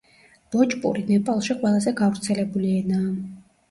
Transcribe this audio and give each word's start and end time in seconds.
ბოჯპური 0.55 1.05
ნეპალში 1.11 1.59
ყველაზე 1.61 1.97
გავრცელებული 2.03 2.77
ენაა. 2.83 3.19